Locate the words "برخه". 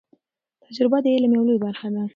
1.65-1.87